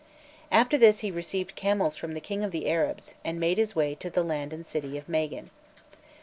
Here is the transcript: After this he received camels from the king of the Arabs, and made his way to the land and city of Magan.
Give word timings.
After 0.51 0.79
this 0.79 1.01
he 1.01 1.11
received 1.11 1.53
camels 1.53 1.95
from 1.95 2.15
the 2.15 2.19
king 2.19 2.43
of 2.43 2.49
the 2.49 2.67
Arabs, 2.67 3.13
and 3.23 3.39
made 3.39 3.59
his 3.59 3.75
way 3.75 3.93
to 3.93 4.09
the 4.09 4.23
land 4.23 4.51
and 4.51 4.65
city 4.65 4.97
of 4.97 5.07
Magan. 5.07 5.51